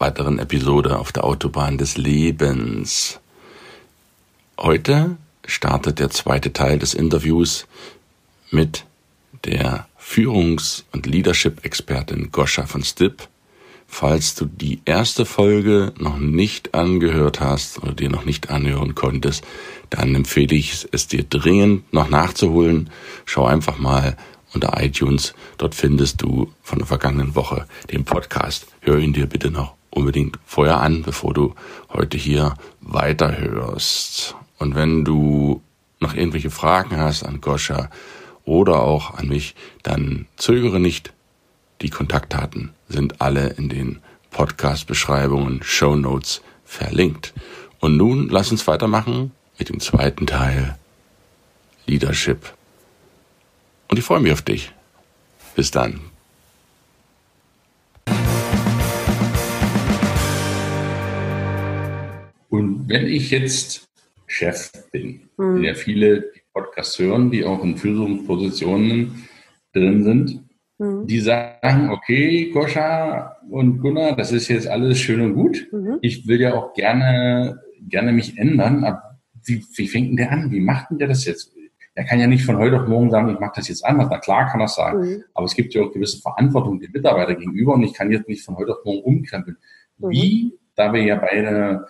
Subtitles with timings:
[0.00, 3.20] weiteren Episode auf der Autobahn des Lebens.
[4.58, 7.66] Heute startet der zweite Teil des Interviews
[8.50, 8.86] mit
[9.44, 13.28] der Führungs- und Leadership-Expertin Goscha von Stipp.
[13.86, 19.44] Falls du die erste Folge noch nicht angehört hast oder dir noch nicht anhören konntest,
[19.90, 22.88] dann empfehle ich es dir dringend noch nachzuholen.
[23.26, 24.16] Schau einfach mal
[24.54, 25.34] unter iTunes.
[25.58, 28.66] Dort findest du von der vergangenen Woche den Podcast.
[28.80, 31.54] Hör ihn dir bitte noch unbedingt vorher an, bevor du
[31.92, 34.36] heute hier weiterhörst.
[34.58, 35.62] Und wenn du
[36.00, 37.90] noch irgendwelche Fragen hast an Goscha
[38.44, 41.12] oder auch an mich, dann zögere nicht.
[41.82, 47.32] Die Kontaktdaten sind alle in den Podcast-Beschreibungen, Show Notes verlinkt.
[47.80, 50.78] Und nun lass uns weitermachen mit dem zweiten Teil
[51.86, 52.54] Leadership.
[53.88, 54.72] Und ich freue mich auf dich.
[55.56, 56.09] Bis dann.
[62.90, 63.88] Wenn ich jetzt
[64.26, 65.62] Chef bin, mhm.
[65.62, 69.28] ja viele Podcasts hören, die auch in Führungspositionen
[69.72, 70.44] drin sind,
[70.78, 71.06] mhm.
[71.06, 75.68] die sagen, okay, Koscha und Gunnar, das ist jetzt alles schön und gut.
[75.72, 75.98] Mhm.
[76.02, 78.84] Ich will ja auch gerne, gerne mich ändern.
[78.84, 80.50] Aber wie, wie fängt denn der an?
[80.50, 81.52] Wie macht denn der das jetzt?
[81.94, 84.08] Er kann ja nicht von heute auf morgen sagen, ich mache das jetzt anders.
[84.10, 85.00] Na klar kann er sagen.
[85.00, 85.24] Mhm.
[85.34, 88.44] Aber es gibt ja auch gewisse Verantwortung dem Mitarbeiter gegenüber und ich kann jetzt nicht
[88.44, 89.56] von heute auf morgen umkrempeln.
[89.98, 90.10] Mhm.
[90.10, 91.86] Wie, da wir ja beide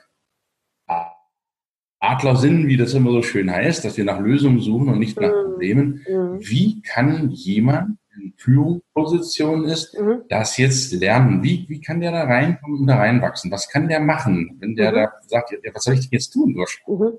[2.00, 5.20] Adler sind, wie das immer so schön heißt, dass wir nach Lösungen suchen und nicht
[5.20, 5.50] nach mhm.
[5.52, 6.06] Problemen.
[6.08, 6.38] Mhm.
[6.40, 10.22] Wie kann jemand, der in Führungsposition ist, mhm.
[10.30, 11.42] das jetzt lernen?
[11.42, 13.50] Wie, wie kann der da reinkommen und da reinwachsen?
[13.50, 14.96] Was kann der machen, wenn der mhm.
[14.96, 16.56] da sagt, was soll ich denn jetzt tun?
[16.86, 17.18] Mhm.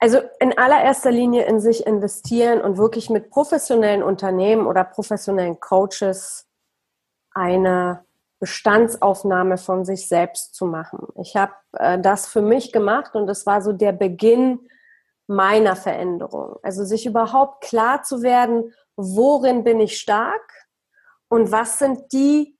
[0.00, 6.48] Also in allererster Linie in sich investieren und wirklich mit professionellen Unternehmen oder professionellen Coaches
[7.30, 8.04] eine
[8.42, 11.06] Bestandsaufnahme von sich selbst zu machen.
[11.14, 14.68] Ich habe äh, das für mich gemacht und das war so der Beginn
[15.28, 16.56] meiner Veränderung.
[16.64, 20.42] Also sich überhaupt klar zu werden, worin bin ich stark
[21.28, 22.58] und was sind die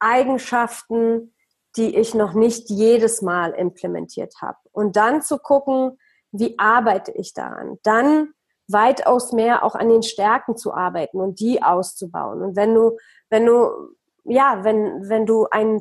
[0.00, 1.34] Eigenschaften,
[1.76, 4.58] die ich noch nicht jedes Mal implementiert habe.
[4.70, 5.98] Und dann zu gucken,
[6.30, 7.78] wie arbeite ich daran.
[7.84, 8.34] Dann
[8.68, 12.42] weitaus mehr auch an den Stärken zu arbeiten und die auszubauen.
[12.42, 12.98] Und wenn du,
[13.30, 15.80] wenn du ja, wenn, wenn du ein,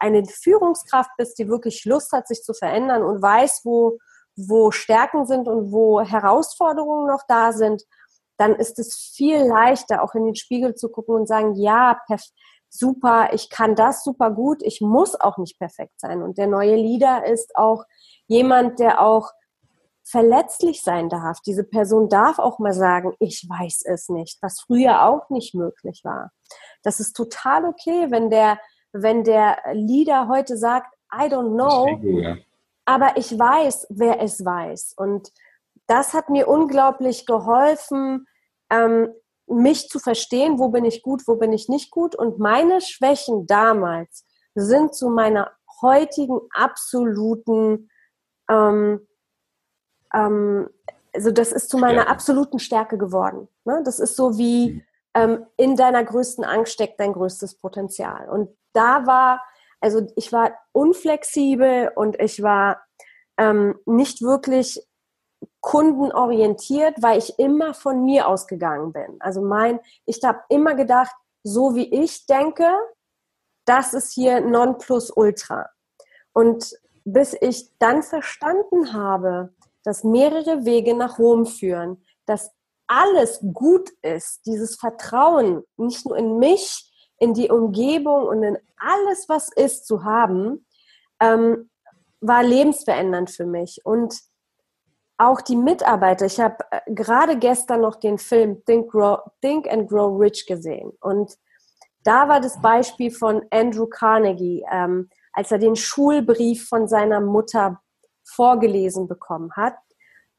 [0.00, 3.98] eine Führungskraft bist, die wirklich Lust hat, sich zu verändern und weiß, wo,
[4.36, 7.84] wo Stärken sind und wo Herausforderungen noch da sind,
[8.36, 11.98] dann ist es viel leichter, auch in den Spiegel zu gucken und sagen, ja,
[12.68, 16.22] super, ich kann das super gut, ich muss auch nicht perfekt sein.
[16.22, 17.84] Und der neue Leader ist auch
[18.26, 19.30] jemand, der auch
[20.04, 21.40] verletzlich sein darf.
[21.44, 26.02] Diese Person darf auch mal sagen, ich weiß es nicht, was früher auch nicht möglich
[26.04, 26.30] war.
[26.82, 28.58] Das ist total okay, wenn der,
[28.92, 32.36] wenn der Leader heute sagt, I don't know, Ego, ja.
[32.84, 34.94] aber ich weiß, wer es weiß.
[34.96, 35.32] Und
[35.86, 38.26] das hat mir unglaublich geholfen,
[38.70, 39.08] ähm,
[39.46, 42.14] mich zu verstehen, wo bin ich gut, wo bin ich nicht gut.
[42.14, 45.50] Und meine Schwächen damals sind zu meiner
[45.80, 47.90] heutigen absoluten,
[48.50, 49.06] ähm,
[50.12, 50.68] ähm,
[51.14, 53.48] also das ist zu meiner absoluten Stärke geworden.
[53.64, 53.80] Ne?
[53.84, 54.87] Das ist so wie, mhm
[55.18, 58.28] ähm, in deiner größten Angst steckt dein größtes Potenzial.
[58.28, 59.42] Und da war,
[59.80, 62.82] also ich war unflexibel und ich war
[63.36, 64.80] ähm, nicht wirklich
[65.60, 69.16] kundenorientiert, weil ich immer von mir ausgegangen bin.
[69.18, 72.68] Also mein, ich habe immer gedacht, so wie ich denke,
[73.64, 75.68] das ist hier non plus ultra.
[76.32, 79.52] Und bis ich dann verstanden habe,
[79.82, 82.52] dass mehrere Wege nach Rom führen, dass
[82.88, 89.28] alles gut ist, dieses Vertrauen nicht nur in mich, in die Umgebung und in alles,
[89.28, 90.66] was ist, zu haben,
[91.20, 91.70] ähm,
[92.20, 93.80] war lebensverändernd für mich.
[93.84, 94.18] Und
[95.18, 99.88] auch die Mitarbeiter, ich habe äh, gerade gestern noch den Film Think, Grow, Think and
[99.88, 100.92] Grow Rich gesehen.
[101.00, 101.36] Und
[102.04, 107.80] da war das Beispiel von Andrew Carnegie, ähm, als er den Schulbrief von seiner Mutter
[108.24, 109.74] vorgelesen bekommen hat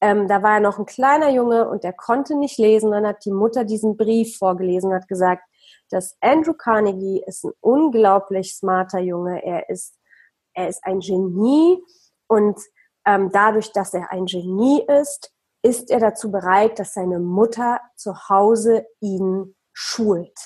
[0.02, 2.92] ähm, da war er noch ein kleiner Junge und der konnte nicht lesen.
[2.92, 5.44] Dann hat die Mutter diesen Brief vorgelesen und hat gesagt,
[5.90, 9.44] dass Andrew Carnegie ist ein unglaublich smarter Junge.
[9.44, 9.96] Er ist,
[10.54, 11.82] er ist ein Genie
[12.28, 12.60] und
[13.06, 18.30] ähm, dadurch, dass er ein Genie ist, ist er dazu bereit, dass seine Mutter zu
[18.30, 20.38] Hause ihn schult,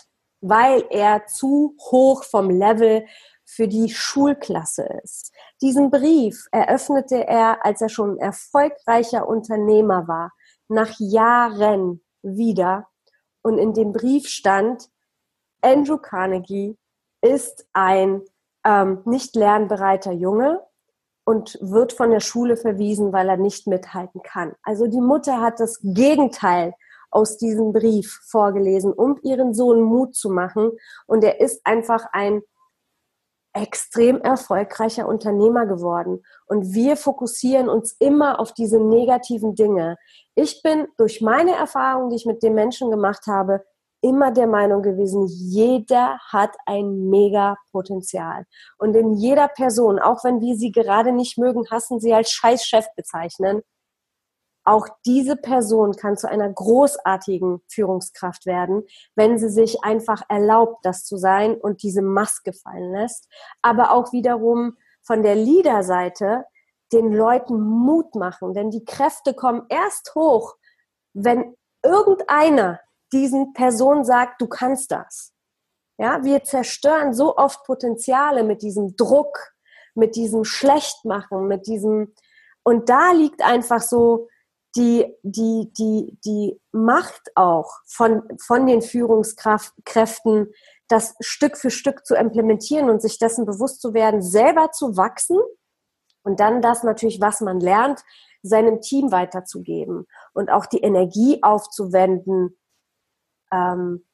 [0.42, 3.06] weil er zu hoch vom Level
[3.56, 5.32] für die Schulklasse ist.
[5.62, 10.32] Diesen Brief eröffnete er, als er schon erfolgreicher Unternehmer war,
[10.68, 12.88] nach Jahren wieder.
[13.42, 14.90] Und in dem Brief stand,
[15.62, 16.78] Andrew Carnegie
[17.22, 18.22] ist ein
[18.66, 20.62] ähm, nicht lernbereiter Junge
[21.26, 24.54] und wird von der Schule verwiesen, weil er nicht mithalten kann.
[24.64, 26.74] Also die Mutter hat das Gegenteil
[27.12, 30.72] aus diesem Brief vorgelesen, um ihren Sohn Mut zu machen.
[31.06, 32.42] Und er ist einfach ein
[33.54, 36.24] extrem erfolgreicher Unternehmer geworden.
[36.48, 39.98] Und wir fokussieren uns immer auf diese negativen Dinge.
[40.36, 43.64] Ich bin durch meine Erfahrungen, die ich mit den Menschen gemacht habe,
[44.02, 48.46] immer der Meinung gewesen, jeder hat ein mega Potenzial.
[48.78, 52.86] Und in jeder Person, auch wenn wir sie gerade nicht mögen, hassen sie als Scheißchef
[52.98, 53.62] bezeichnen,
[54.64, 58.84] auch diese Person kann zu einer großartigen Führungskraft werden,
[59.16, 63.28] wenn sie sich einfach erlaubt, das zu sein und diese Maske fallen lässt.
[63.62, 66.46] Aber auch wiederum von der Leader-Seite
[66.94, 70.56] den Leuten Mut machen, denn die Kräfte kommen erst hoch,
[71.14, 72.80] wenn irgendeiner
[73.12, 75.34] diesen Person sagt, du kannst das.
[75.98, 79.54] Ja, wir zerstören so oft Potenziale mit diesem Druck,
[79.94, 82.14] mit diesem Schlechtmachen, mit diesem,
[82.64, 84.28] und da liegt einfach so
[84.76, 90.52] die, die, die, die Macht auch von, von den Führungskräften,
[90.88, 95.40] das Stück für Stück zu implementieren und sich dessen bewusst zu werden, selber zu wachsen.
[96.24, 98.04] Und dann das natürlich, was man lernt,
[98.42, 102.58] seinem Team weiterzugeben und auch die Energie aufzuwenden,
[103.52, 104.06] ähm,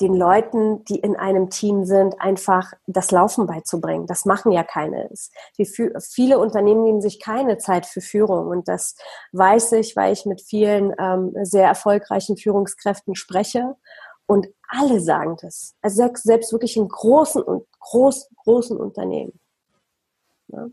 [0.00, 4.06] den Leuten, die in einem Team sind, einfach das Laufen beizubringen.
[4.06, 5.08] Das machen ja keine.
[5.56, 8.96] Die, viele Unternehmen nehmen sich keine Zeit für Führung und das
[9.32, 13.76] weiß ich, weil ich mit vielen ähm, sehr erfolgreichen Führungskräften spreche
[14.26, 15.76] und alle sagen das.
[15.80, 19.38] Also selbst, wirklich in großen und groß, großen Unternehmen.
[20.48, 20.68] Ja.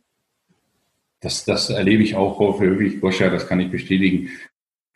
[1.19, 4.29] Das, das erlebe ich auch häufig, Goscha, das kann ich bestätigen,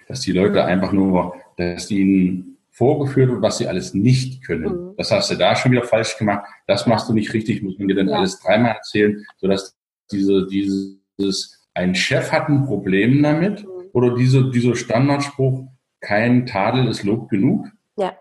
[0.08, 0.68] dass die Leute mhm.
[0.68, 4.90] einfach nur, dass ihnen vorgeführt wird, was sie alles nicht können.
[4.90, 4.94] Mhm.
[4.98, 6.46] Das hast du da schon wieder falsch gemacht.
[6.68, 8.18] Das machst du nicht richtig, muss man dir dann ja.
[8.18, 9.78] alles dreimal erzählen, sodass
[10.12, 13.70] diese, dieses, ein Chef hat ein Problem damit mhm.
[13.94, 15.68] oder diese, dieser Standardspruch,
[16.02, 17.66] kein Tadel ist Lob genug.
[17.98, 18.14] Ja.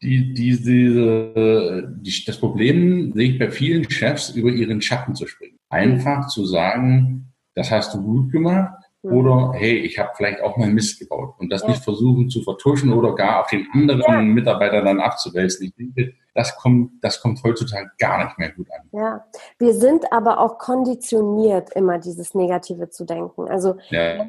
[0.00, 5.58] Die, diese, die, das Problem sehe ich bei vielen Chefs, über ihren Schatten zu springen.
[5.68, 6.28] Einfach mhm.
[6.28, 11.00] zu sagen, das hast du gut gemacht, oder hey, ich habe vielleicht auch mal Mist
[11.00, 11.70] gebaut und das ja.
[11.70, 14.20] nicht versuchen zu vertuschen oder gar auf den anderen ja.
[14.20, 15.66] Mitarbeiter dann abzuwälzen.
[15.66, 18.88] Ich denke, das kommt, das kommt heutzutage gar nicht mehr gut an.
[18.92, 19.24] Ja,
[19.58, 23.48] wir sind aber auch konditioniert, immer dieses Negative zu denken.
[23.48, 24.24] Also ja,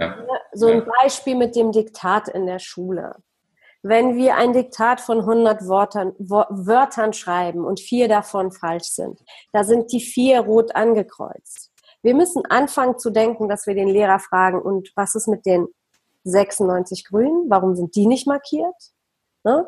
[0.54, 3.16] so ein Beispiel mit dem Diktat in der Schule.
[3.84, 9.20] Wenn wir ein Diktat von 100 Wörtern, Wörtern schreiben und vier davon falsch sind,
[9.52, 11.73] da sind die vier rot angekreuzt
[12.04, 15.68] wir müssen anfangen zu denken, dass wir den Lehrer fragen, und was ist mit den
[16.26, 17.50] 96 Grünen?
[17.50, 18.76] Warum sind die nicht markiert?
[19.44, 19.68] Ne?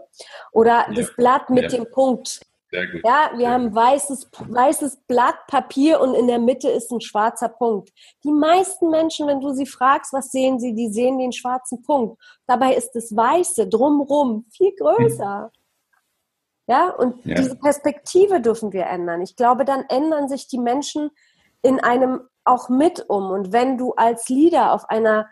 [0.51, 0.93] Oder ja.
[0.93, 1.79] das Blatt mit ja.
[1.79, 2.41] dem Punkt.
[2.71, 7.47] Ja, wir Sehr haben weißes, weißes Blatt Papier und in der Mitte ist ein schwarzer
[7.47, 7.91] Punkt.
[8.23, 12.21] Die meisten Menschen, wenn du sie fragst, was sehen sie, die sehen den schwarzen Punkt.
[12.47, 15.51] Dabei ist das Weiße drumrum viel größer.
[16.67, 17.35] Ja, und ja.
[17.35, 19.21] diese Perspektive dürfen wir ändern.
[19.21, 21.11] Ich glaube, dann ändern sich die Menschen
[21.65, 23.31] in einem auch mit um.
[23.31, 25.27] Und wenn du als Leader auf einer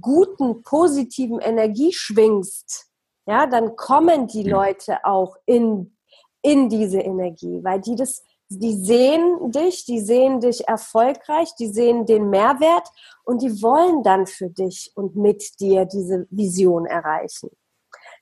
[0.00, 2.86] guten, positiven Energie schwingst,
[3.26, 5.96] ja, dann kommen die Leute auch in,
[6.40, 12.06] in diese Energie, weil die das, die sehen dich, die sehen dich erfolgreich, die sehen
[12.06, 12.88] den Mehrwert
[13.24, 17.50] und die wollen dann für dich und mit dir diese Vision erreichen.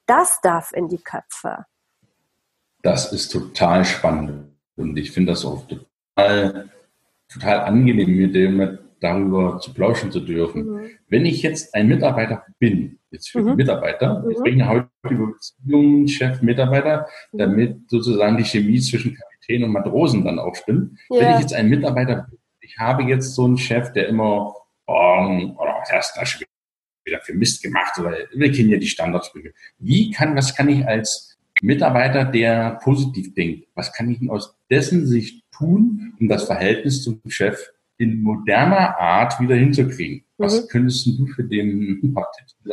[0.06, 1.66] Das darf in die Köpfe.
[2.82, 6.70] Das ist total spannend und ich finde das auch total
[7.32, 10.64] total angenehm, mit dem darüber zu plauschen zu dürfen.
[10.64, 10.90] Mhm.
[11.08, 13.56] Wenn ich jetzt ein Mitarbeiter bin, jetzt für mhm.
[13.56, 14.30] Mitarbeiter, mhm.
[14.30, 17.38] ich bringe heute über Beziehungen, Chef, Mitarbeiter, mhm.
[17.38, 20.98] damit sozusagen die Chemie zwischen Kapitän und Matrosen dann auch stimmt.
[21.10, 21.20] Ja.
[21.20, 24.54] Wenn ich jetzt ein Mitarbeiter bin, ich habe jetzt so einen Chef, der immer,
[24.86, 26.46] oh, oder was hast du da schon
[27.04, 29.52] wieder für Mist gemacht, oder wir kennen ja die Standardsprüche.
[29.78, 34.56] Wie kann, was kann ich als Mitarbeiter, der positiv denkt, was kann ich denn aus
[34.72, 40.24] dessen Sicht tun, um das Verhältnis zum Chef in moderner Art wieder hinzukriegen?
[40.38, 40.68] Was mhm.
[40.68, 42.26] könntest du für den auf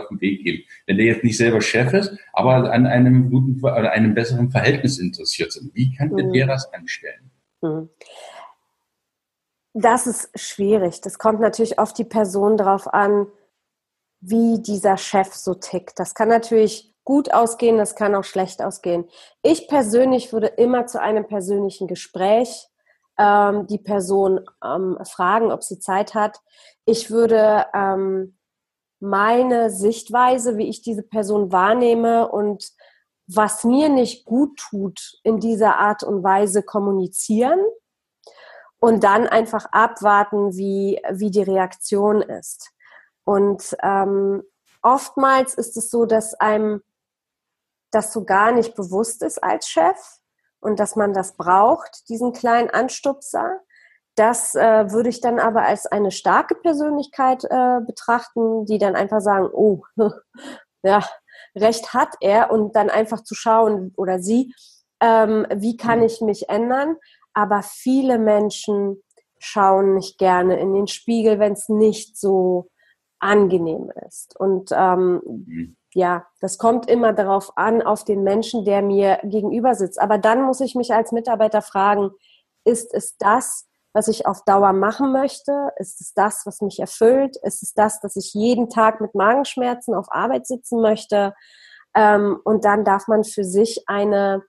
[0.09, 0.63] den Weg geben?
[0.87, 4.97] Wenn der jetzt nicht selber Chef ist, aber an einem guten oder einem besseren Verhältnis
[4.97, 6.31] interessiert sind, wie kann mhm.
[6.33, 7.31] der das anstellen?
[7.61, 7.89] Mhm.
[9.73, 11.01] Das ist schwierig.
[11.01, 13.27] Das kommt natürlich auf die Person drauf an,
[14.21, 15.99] wie dieser Chef so tickt.
[15.99, 19.09] Das kann natürlich gut ausgehen, das kann auch schlecht ausgehen.
[19.41, 22.69] Ich persönlich würde immer zu einem persönlichen Gespräch
[23.17, 26.39] ähm, die Person ähm, fragen, ob sie Zeit hat.
[26.85, 28.37] Ich würde ähm,
[28.99, 32.69] meine Sichtweise, wie ich diese Person wahrnehme und
[33.25, 37.59] was mir nicht gut tut, in dieser Art und Weise kommunizieren
[38.79, 42.69] und dann einfach abwarten, wie, wie die Reaktion ist.
[43.23, 44.43] Und ähm,
[44.83, 46.83] oftmals ist es so, dass einem
[47.91, 49.97] das so gar nicht bewusst ist als Chef
[50.59, 53.61] und dass man das braucht, diesen kleinen Anstupser.
[54.15, 59.21] Das äh, würde ich dann aber als eine starke Persönlichkeit äh, betrachten, die dann einfach
[59.21, 59.83] sagen, oh,
[60.83, 61.03] ja,
[61.55, 64.53] recht hat er und dann einfach zu schauen oder sie,
[65.01, 66.05] ähm, wie kann mhm.
[66.05, 66.97] ich mich ändern.
[67.33, 69.01] Aber viele Menschen
[69.37, 72.69] schauen nicht gerne in den Spiegel, wenn es nicht so
[73.19, 74.37] angenehm ist.
[74.39, 75.77] Und ähm, mhm.
[75.93, 79.99] Ja, das kommt immer darauf an, auf den Menschen, der mir gegenüber sitzt.
[79.99, 82.11] Aber dann muss ich mich als Mitarbeiter fragen,
[82.63, 85.71] ist es das, was ich auf Dauer machen möchte?
[85.77, 87.37] Ist es das, was mich erfüllt?
[87.37, 91.33] Ist es das, dass ich jeden Tag mit Magenschmerzen auf Arbeit sitzen möchte?
[91.95, 94.43] Ähm, und dann darf man für sich eine,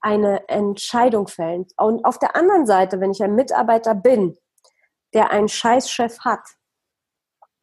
[0.00, 1.66] eine Entscheidung fällen.
[1.76, 4.38] Und auf der anderen Seite, wenn ich ein Mitarbeiter bin,
[5.14, 6.42] der einen Scheißchef hat,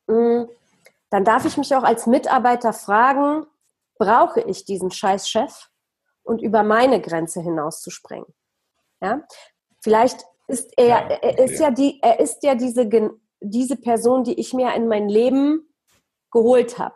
[0.08, 0.44] mm,
[1.12, 3.46] dann darf ich mich auch als Mitarbeiter fragen,
[4.00, 5.70] brauche ich diesen Scheißchef
[6.24, 8.34] und über meine Grenze hinaus zu springen?
[9.02, 9.22] Ja?
[9.82, 12.90] Vielleicht ist er, er ist ja die, er ist ja diese,
[13.42, 15.70] diese Person, die ich mir in mein Leben
[16.32, 16.96] geholt habe.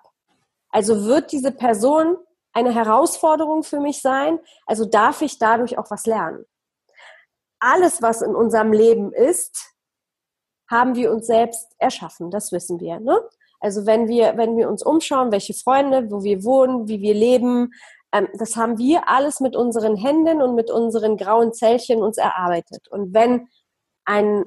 [0.69, 2.17] Also wird diese Person
[2.53, 4.39] eine Herausforderung für mich sein?
[4.65, 6.45] Also darf ich dadurch auch was lernen?
[7.59, 9.75] Alles, was in unserem Leben ist,
[10.69, 12.31] haben wir uns selbst erschaffen.
[12.31, 12.99] Das wissen wir.
[12.99, 13.19] Ne?
[13.65, 17.73] Also wenn wir, wenn wir uns umschauen, welche Freunde, wo wir wohnen, wie wir leben,
[18.11, 22.87] ähm, das haben wir alles mit unseren Händen und mit unseren grauen Zellchen uns erarbeitet.
[22.89, 23.47] Und wenn
[24.05, 24.45] ein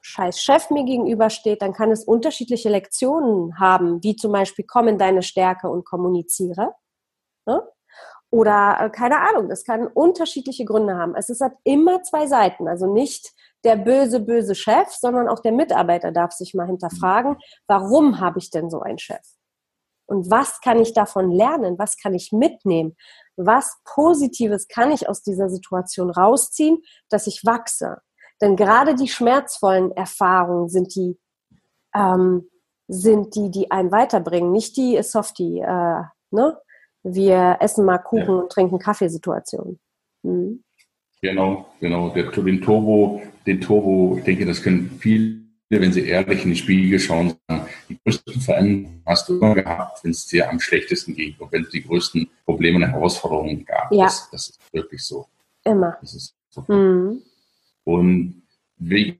[0.00, 4.98] scheiß Chef mir gegenübersteht, dann kann es unterschiedliche Lektionen haben, wie zum Beispiel komm in
[4.98, 6.74] deine Stärke und kommuniziere.
[7.46, 7.62] Ne?
[8.30, 11.14] Oder äh, keine Ahnung, das kann unterschiedliche Gründe haben.
[11.14, 13.32] Es hat immer zwei Seiten, also nicht
[13.64, 18.50] der böse, böse Chef, sondern auch der Mitarbeiter darf sich mal hinterfragen, warum habe ich
[18.50, 19.20] denn so einen Chef?
[20.06, 21.78] Und was kann ich davon lernen?
[21.78, 22.96] Was kann ich mitnehmen?
[23.36, 27.98] Was Positives kann ich aus dieser Situation rausziehen, dass ich wachse?
[28.40, 31.18] Denn gerade die schmerzvollen Erfahrungen sind die,
[31.94, 32.50] ähm,
[32.88, 36.58] sind die, die einen weiterbringen, nicht die Softie, äh, ne?
[37.04, 38.42] Wir essen mal Kuchen ja.
[38.42, 39.80] und trinken Kaffeesituationen.
[40.22, 40.62] Mhm.
[41.22, 42.10] Genau, genau.
[42.10, 45.42] Der, den Turbo, den Turbo, ich denke, das können viele
[45.80, 50.04] wenn sie ehrlich in die Spiegel schauen, sagen, die größten Veränderungen hast du immer gehabt,
[50.04, 53.90] wenn es dir am schlechtesten ging und wenn es die größten Probleme und Herausforderungen gab.
[53.90, 54.04] Ja.
[54.04, 55.26] Das, das ist wirklich so.
[55.64, 55.96] Immer.
[56.00, 56.64] Das ist so.
[56.68, 57.22] Mhm.
[57.84, 58.42] Und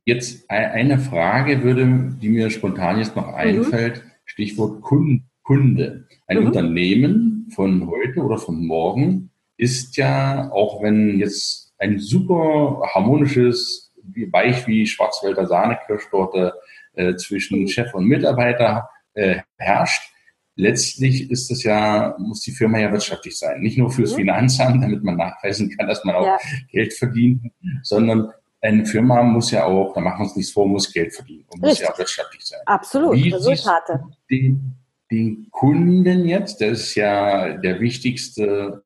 [0.05, 3.35] jetzt eine Frage würde, die mir spontan jetzt noch mhm.
[3.35, 4.11] einfällt, mhm.
[4.25, 6.07] Stichwort Kunde.
[6.27, 6.47] Ein mhm.
[6.47, 14.33] Unternehmen von heute oder von morgen ist ja, auch wenn jetzt ein super harmonisches wie
[14.33, 16.55] weich wie Schwarzwälder Sahnekirschtorte
[16.95, 20.11] äh, zwischen Chef und Mitarbeiter äh, herrscht.
[20.55, 23.61] Letztlich ist es ja, muss die Firma ja wirtschaftlich sein.
[23.61, 24.17] Nicht nur fürs mhm.
[24.17, 26.39] Finanzamt, damit man nachweisen kann, dass man auch ja.
[26.71, 27.51] Geld verdient,
[27.83, 31.47] sondern eine Firma muss ja auch, da machen wir uns nichts vor, muss Geld verdienen
[31.51, 32.61] und muss ja wirtschaftlich sein.
[32.67, 34.05] Absolut, Wie Resultate.
[34.31, 34.77] Den,
[35.11, 38.85] den Kunden jetzt, das ist ja der wichtigste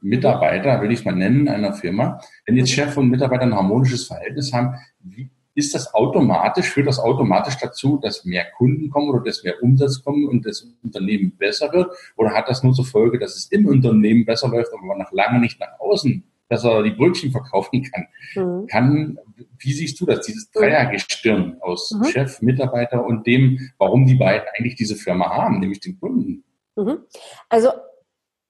[0.00, 4.06] Mitarbeiter, will ich es mal nennen, einer Firma, wenn jetzt Chef und Mitarbeiter ein harmonisches
[4.06, 9.24] Verhältnis haben, wie, ist das automatisch, führt das automatisch dazu, dass mehr Kunden kommen oder
[9.24, 11.90] dass mehr Umsatz kommen und das Unternehmen besser wird?
[12.16, 15.12] Oder hat das nur zur Folge, dass es im Unternehmen besser läuft, aber man noch
[15.12, 18.06] lange nicht nach außen, dass er die Brötchen verkaufen kann?
[18.34, 18.66] Mhm.
[18.66, 19.18] kann
[19.58, 22.04] wie siehst du das, dieses Dreiergestirn aus mhm.
[22.04, 26.44] Chef, Mitarbeiter und dem, warum die beiden eigentlich diese Firma haben, nämlich den Kunden?
[26.76, 26.98] Mhm.
[27.48, 27.70] Also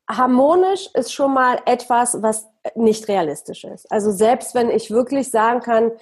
[0.09, 3.91] harmonisch ist schon mal etwas, was nicht realistisch ist.
[3.91, 5.93] Also selbst wenn ich wirklich sagen kann,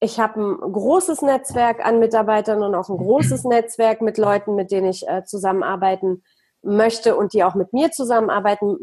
[0.00, 4.72] ich habe ein großes Netzwerk an Mitarbeitern und auch ein großes Netzwerk mit Leuten, mit
[4.72, 6.22] denen ich äh, zusammenarbeiten
[6.62, 8.76] möchte und die auch mit mir zusammenarbeiten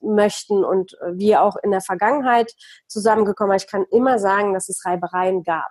[0.00, 2.52] möchten und wir auch in der Vergangenheit
[2.88, 3.56] zusammengekommen.
[3.56, 5.70] Ich kann immer sagen, dass es Reibereien gab.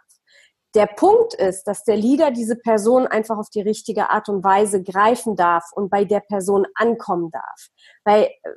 [0.73, 4.81] Der Punkt ist, dass der Leader diese Person einfach auf die richtige Art und Weise
[4.81, 7.67] greifen darf und bei der Person ankommen darf.
[8.05, 8.49] Weil äh,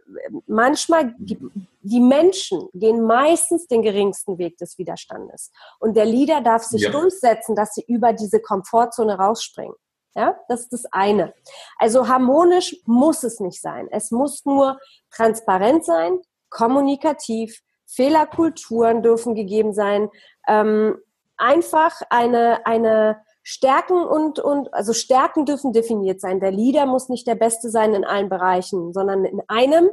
[0.46, 5.50] manchmal, die Menschen gehen meistens den geringsten Weg des Widerstandes.
[5.80, 6.90] Und der Leader darf sich ja.
[6.90, 9.74] durchsetzen, dass sie über diese Komfortzone rausspringen.
[10.16, 11.34] Ja, das ist das eine.
[11.76, 13.88] Also harmonisch muss es nicht sein.
[13.90, 14.78] Es muss nur
[15.10, 20.08] transparent sein, kommunikativ, Fehlerkulturen dürfen gegeben sein,
[20.46, 20.96] ähm,
[21.36, 26.40] einfach eine, eine Stärken und, und, also Stärken dürfen definiert sein.
[26.40, 29.90] Der Leader muss nicht der Beste sein in allen Bereichen, sondern in einem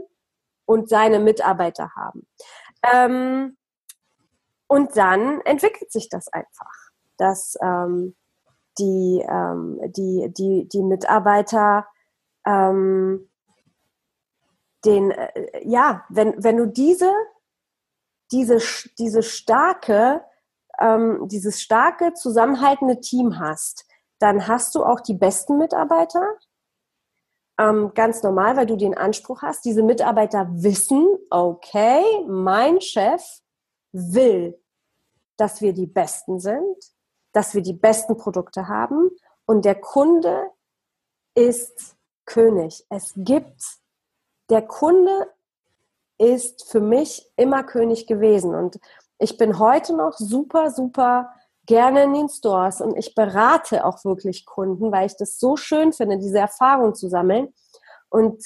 [0.65, 2.27] und seine Mitarbeiter haben.
[2.93, 3.57] Ähm,
[4.67, 6.71] und dann entwickelt sich das einfach,
[7.17, 8.15] dass ähm,
[8.79, 11.87] die, ähm, die, die, die Mitarbeiter
[12.45, 13.29] ähm,
[14.85, 17.11] den, äh, ja, wenn, wenn du diese,
[18.31, 18.59] diese,
[18.97, 20.23] diese starke,
[20.81, 23.85] ähm, dieses starke, zusammenhaltende Team hast,
[24.19, 26.37] dann hast du auch die besten Mitarbeiter.
[27.59, 33.23] Ähm, ganz normal, weil du den Anspruch hast, diese Mitarbeiter wissen, okay, mein Chef
[33.91, 34.59] will,
[35.37, 36.77] dass wir die Besten sind,
[37.33, 39.09] dass wir die besten Produkte haben
[39.45, 40.51] und der Kunde
[41.35, 41.95] ist
[42.25, 42.85] König.
[42.89, 43.79] Es gibt,
[44.49, 45.27] der Kunde
[46.17, 48.79] ist für mich immer König gewesen und
[49.21, 51.33] ich bin heute noch super, super
[51.67, 55.93] gerne in den Stores und ich berate auch wirklich Kunden, weil ich das so schön
[55.93, 57.53] finde, diese Erfahrung zu sammeln.
[58.09, 58.43] Und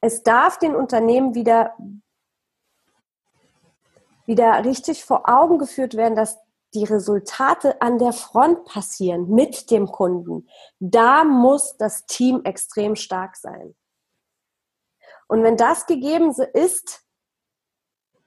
[0.00, 1.76] es darf den Unternehmen wieder,
[4.24, 6.38] wieder richtig vor Augen geführt werden, dass
[6.72, 10.48] die Resultate an der Front passieren mit dem Kunden.
[10.78, 13.74] Da muss das Team extrem stark sein.
[15.26, 17.04] Und wenn das gegeben ist,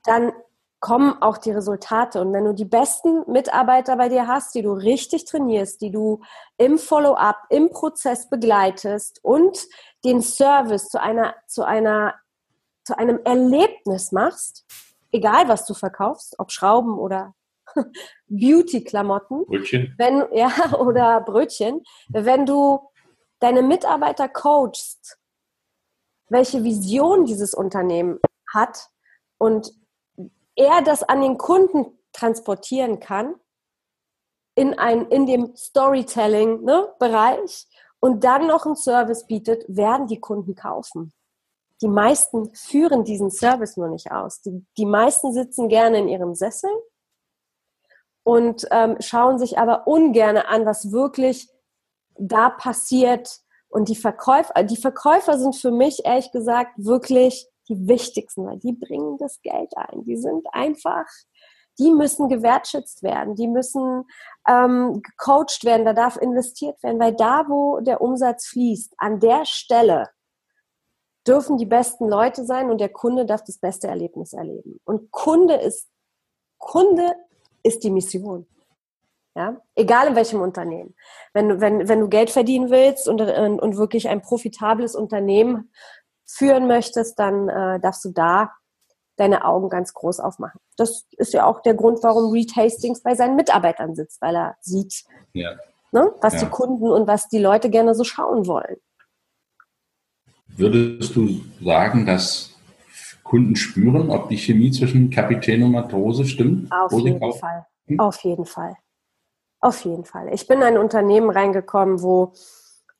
[0.04, 0.34] dann
[0.80, 2.22] kommen auch die Resultate.
[2.22, 6.22] Und wenn du die besten Mitarbeiter bei dir hast, die du richtig trainierst, die du
[6.58, 9.68] im Follow-up, im Prozess begleitest und
[10.06, 12.16] den Service zu einer, zu einer,
[12.86, 14.66] zu einem Erlebnis machst,
[15.12, 17.34] egal was du verkaufst, ob Schrauben oder
[18.28, 19.46] Beauty-Klamotten.
[19.46, 19.96] Brötchen.
[19.98, 21.84] Wenn, ja, oder Brötchen.
[22.08, 22.80] Wenn du
[23.40, 25.18] deine Mitarbeiter coachst,
[26.30, 28.20] welche Vision dieses Unternehmen
[28.54, 28.90] hat
[29.38, 29.74] und
[30.60, 33.36] er das an den Kunden transportieren kann
[34.56, 40.56] in, ein, in dem Storytelling-Bereich ne, und dann noch einen Service bietet, werden die Kunden
[40.56, 41.14] kaufen.
[41.82, 44.42] Die meisten führen diesen Service nur nicht aus.
[44.42, 46.70] Die, die meisten sitzen gerne in ihrem Sessel
[48.24, 51.50] und ähm, schauen sich aber ungern an, was wirklich
[52.18, 53.40] da passiert.
[53.70, 58.74] Und die Verkäufer, die Verkäufer sind für mich ehrlich gesagt wirklich die wichtigsten, weil die
[58.74, 60.04] bringen das Geld ein.
[60.04, 61.06] Die sind einfach,
[61.78, 64.04] die müssen gewertschätzt werden, die müssen
[64.48, 69.46] ähm, gecoacht werden, da darf investiert werden, weil da, wo der Umsatz fließt, an der
[69.46, 70.10] Stelle
[71.28, 74.80] dürfen die besten Leute sein und der Kunde darf das beste Erlebnis erleben.
[74.84, 75.88] Und Kunde ist,
[76.58, 77.16] Kunde
[77.64, 78.48] ist die Mission.
[79.36, 79.62] Ja?
[79.76, 80.96] Egal in welchem Unternehmen.
[81.34, 85.72] Wenn, wenn, wenn du Geld verdienen willst und, und, und wirklich ein profitables Unternehmen
[86.30, 88.52] führen möchtest, dann äh, darfst du da
[89.18, 90.60] deine Augen ganz groß aufmachen.
[90.78, 94.56] Das ist ja auch der Grund, warum Reed Hastings bei seinen Mitarbeitern sitzt, weil er
[94.62, 95.56] sieht, ja.
[95.92, 96.42] ne, was ja.
[96.42, 98.78] die Kunden und was die Leute gerne so schauen wollen.
[100.48, 102.56] Würdest du sagen, dass
[103.24, 106.72] Kunden spüren, ob die Chemie zwischen Kapitän und Matrose stimmt?
[106.72, 107.66] Auf jeden Fall.
[107.88, 108.00] Hm?
[108.00, 108.76] Auf jeden Fall.
[109.62, 110.34] Auf jeden Fall.
[110.34, 112.34] Ich bin in ein Unternehmen reingekommen, wo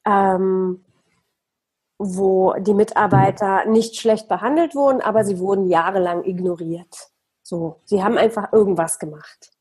[0.06, 0.84] ähm,
[2.00, 7.12] wo die Mitarbeiter nicht schlecht behandelt wurden, aber sie wurden jahrelang ignoriert.
[7.44, 9.52] So, sie haben einfach irgendwas gemacht.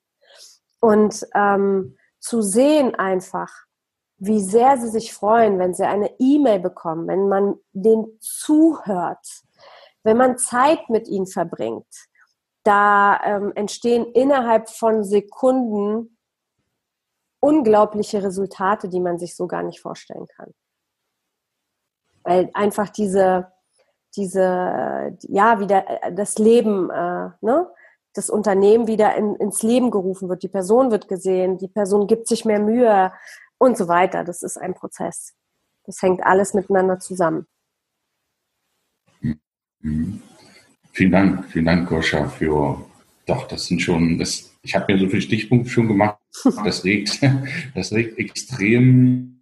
[0.80, 3.52] Und ähm, zu sehen einfach,
[4.18, 9.42] wie sehr sie sich freuen, wenn sie eine E-Mail bekommen, wenn man denen zuhört,
[10.04, 11.86] wenn man Zeit mit ihnen verbringt,
[12.62, 16.16] da ähm, entstehen innerhalb von Sekunden
[17.40, 20.54] unglaubliche Resultate, die man sich so gar nicht vorstellen kann
[22.28, 23.50] weil einfach diese,
[24.14, 27.70] diese, ja, wieder äh, das Leben, äh, ne?
[28.12, 30.42] das Unternehmen wieder in, ins Leben gerufen wird.
[30.42, 33.12] Die Person wird gesehen, die Person gibt sich mehr Mühe
[33.56, 34.24] und so weiter.
[34.24, 35.34] Das ist ein Prozess.
[35.84, 37.46] Das hängt alles miteinander zusammen.
[39.80, 40.22] Mhm.
[40.92, 42.84] Vielen Dank, vielen Dank, Goscha, für,
[43.24, 46.18] doch, das sind schon, das, ich habe mir so viele Stichpunkte schon gemacht.
[46.64, 47.20] Das regt,
[47.74, 49.37] das regt extrem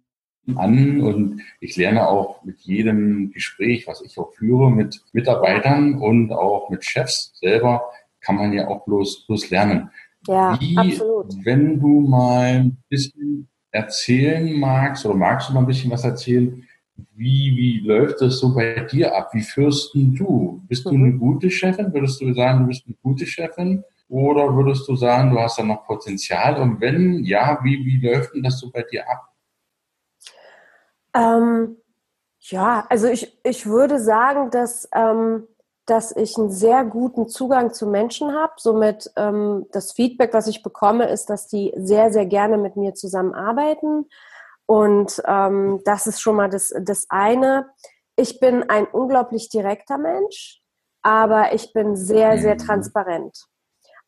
[0.55, 6.31] an und ich lerne auch mit jedem Gespräch, was ich auch führe, mit Mitarbeitern und
[6.31, 7.83] auch mit Chefs selber,
[8.21, 9.89] kann man ja auch bloß, bloß lernen.
[10.27, 11.33] Ja, Wie, absolut.
[11.43, 16.63] wenn du mal ein bisschen erzählen magst oder magst du mal ein bisschen was erzählen,
[17.15, 19.29] wie, wie läuft das so bei dir ab?
[19.33, 20.61] Wie führst du?
[20.67, 21.03] Bist du Mhm.
[21.03, 21.93] eine gute Chefin?
[21.93, 23.83] Würdest du sagen, du bist eine gute Chefin?
[24.09, 26.59] Oder würdest du sagen, du hast da noch Potenzial?
[26.61, 29.27] Und wenn, ja, wie, wie läuft denn das so bei dir ab?
[31.13, 31.77] Ähm,
[32.39, 35.47] ja, also ich, ich würde sagen, dass, ähm,
[35.85, 38.53] dass ich einen sehr guten Zugang zu Menschen habe.
[38.57, 42.93] Somit ähm, das Feedback, was ich bekomme, ist, dass die sehr, sehr gerne mit mir
[42.93, 44.07] zusammenarbeiten.
[44.65, 47.69] Und ähm, das ist schon mal das, das eine.
[48.15, 50.61] Ich bin ein unglaublich direkter Mensch,
[51.01, 52.59] aber ich bin sehr, sehr Mhm.
[52.59, 53.47] transparent.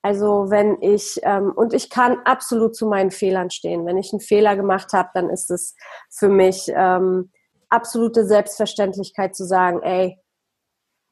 [0.01, 3.85] Also wenn ich, ähm, und ich kann absolut zu meinen Fehlern stehen.
[3.85, 5.75] Wenn ich einen Fehler gemacht habe, dann ist es
[6.09, 7.31] für mich ähm,
[7.69, 10.17] absolute Selbstverständlichkeit zu sagen, ey,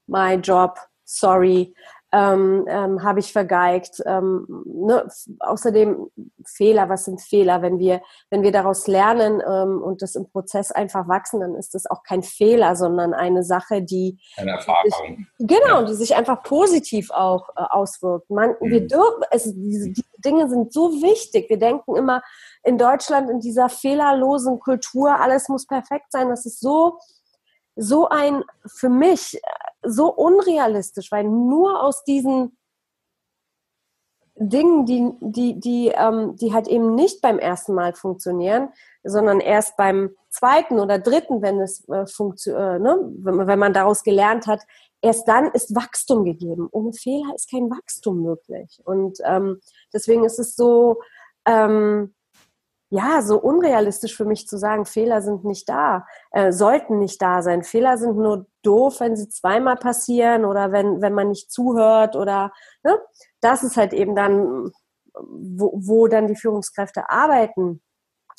[0.07, 1.75] my job, sorry,
[2.13, 4.01] ähm, ähm, habe ich vergeigt.
[4.05, 5.05] Ähm, ne?
[5.39, 6.09] Außerdem
[6.45, 7.61] Fehler, was sind Fehler?
[7.61, 11.75] Wenn wir, wenn wir daraus lernen ähm, und das im Prozess einfach wachsen, dann ist
[11.75, 15.27] das auch kein Fehler, sondern eine Sache, die Eine Erfahrung.
[15.37, 15.83] Genau, Ja.
[15.83, 18.29] die sich einfach positiv auch äh, auswirkt.
[18.29, 18.87] Man, wir Mhm.
[18.87, 21.49] dürfen, es, diese, diese Dinge sind so wichtig.
[21.49, 22.21] Wir denken immer
[22.63, 26.29] in Deutschland in dieser fehlerlosen Kultur, alles muss perfekt sein.
[26.29, 26.99] Das ist so,
[27.75, 29.39] so ein, für mich,
[29.87, 32.57] so unrealistisch, weil nur aus diesen
[34.39, 38.69] Dingen, die, die, die, ähm, die halt eben nicht beim ersten Mal funktionieren,
[39.03, 42.99] sondern erst beim zweiten oder dritten, wenn es äh, funktioniert, äh, ne?
[43.23, 44.61] wenn, man daraus gelernt hat,
[45.01, 46.67] erst dann ist Wachstum gegeben.
[46.71, 48.79] Ohne Fehler ist kein Wachstum möglich.
[48.85, 49.59] Und ähm,
[49.91, 51.01] deswegen ist es so,
[51.45, 52.13] ähm,
[52.89, 57.41] ja, so unrealistisch für mich zu sagen, Fehler sind nicht da, äh, sollten nicht da
[57.41, 57.63] sein.
[57.63, 62.53] Fehler sind nur doof, wenn sie zweimal passieren oder wenn, wenn man nicht zuhört oder,
[62.83, 62.97] ne?
[63.41, 64.71] Das ist halt eben dann,
[65.13, 67.81] wo, wo dann die Führungskräfte arbeiten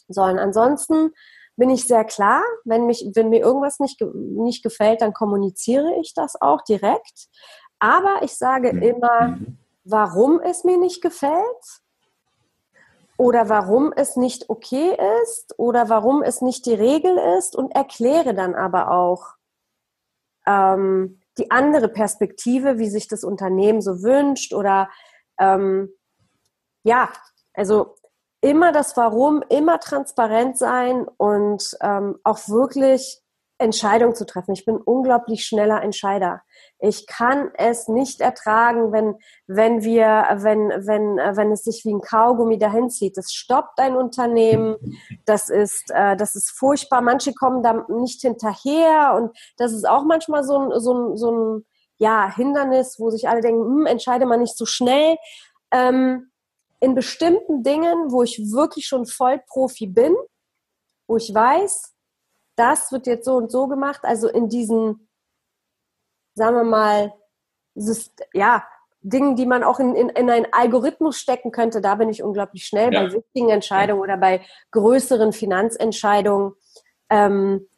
[0.08, 0.38] sollen.
[0.38, 1.11] Ansonsten
[1.56, 6.14] bin ich sehr klar, wenn mich, wenn mir irgendwas nicht, nicht gefällt, dann kommuniziere ich
[6.14, 7.28] das auch direkt.
[7.80, 9.58] Aber ich sage immer, Mhm.
[9.84, 11.80] warum es mir nicht gefällt
[13.18, 18.33] oder warum es nicht okay ist oder warum es nicht die Regel ist und erkläre
[18.33, 19.35] dann aber auch
[20.46, 24.88] ähm, die andere Perspektive, wie sich das Unternehmen so wünscht oder
[25.38, 25.90] ähm,
[26.85, 27.11] ja,
[27.54, 27.96] also
[28.40, 33.20] immer das Warum, immer transparent sein und ähm, auch wirklich
[33.58, 34.52] Entscheidungen zu treffen.
[34.52, 36.42] Ich bin unglaublich schneller Entscheider.
[36.78, 39.16] Ich kann es nicht ertragen, wenn,
[39.46, 43.16] wenn wir, wenn, wenn, wenn es sich wie ein Kaugummi dahin zieht.
[43.16, 44.76] Das stoppt ein Unternehmen.
[45.24, 47.00] Das ist, äh, das ist furchtbar.
[47.00, 51.30] Manche kommen da nicht hinterher und das ist auch manchmal so ein, so ein, so
[51.30, 51.66] ein
[51.98, 55.16] ja, Hindernis, wo sich alle denken, hm, entscheide mal nicht so schnell.
[55.72, 56.30] Ähm,
[56.80, 60.14] in bestimmten Dingen, wo ich wirklich schon Vollprofi bin,
[61.08, 61.94] wo ich weiß,
[62.58, 65.08] das wird jetzt so und so gemacht, also in diesen,
[66.34, 67.12] sagen wir mal,
[68.32, 68.66] ja,
[69.00, 72.66] Dingen, die man auch in, in, in einen Algorithmus stecken könnte, da bin ich unglaublich
[72.66, 73.04] schnell Ja.
[73.04, 76.54] bei wichtigen Entscheidungen oder bei größeren Finanzentscheidungen.
[77.08, 77.68] Ähm,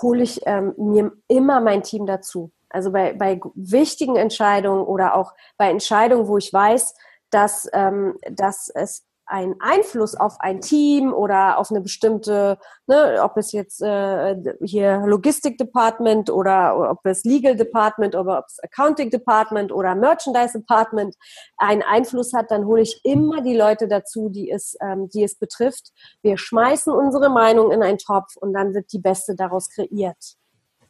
[0.00, 2.52] hole ich ähm, mir immer mein Team dazu.
[2.70, 6.94] Also bei, bei wichtigen Entscheidungen oder auch bei Entscheidungen, wo ich weiß,
[7.30, 13.36] dass, ähm, dass es einen Einfluss auf ein Team oder auf eine bestimmte, ne, ob
[13.36, 19.10] es jetzt äh, hier Logistik Department oder ob es Legal Department oder ob es Accounting
[19.10, 21.14] Department oder Merchandise Department
[21.58, 25.36] einen Einfluss hat, dann hole ich immer die Leute dazu, die es, ähm, die es
[25.36, 25.92] betrifft.
[26.22, 30.36] Wir schmeißen unsere Meinung in einen Topf und dann wird die beste daraus kreiert.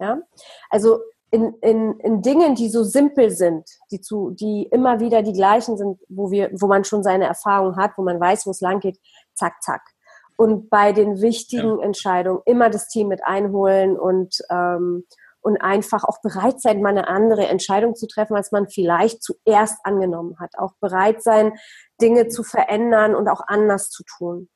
[0.01, 0.21] Ja,
[0.71, 5.33] also in, in, in Dingen, die so simpel sind, die zu, die immer wieder die
[5.33, 8.61] gleichen sind, wo wir, wo man schon seine Erfahrung hat, wo man weiß, wo es
[8.61, 8.99] lang geht,
[9.35, 9.83] zack, zack.
[10.37, 15.05] Und bei den wichtigen Entscheidungen immer das Team mit einholen und, ähm,
[15.41, 19.79] und einfach auch bereit sein, mal eine andere Entscheidung zu treffen, als man vielleicht zuerst
[19.85, 20.53] angenommen hat.
[20.57, 21.53] Auch bereit sein,
[22.01, 24.49] Dinge zu verändern und auch anders zu tun.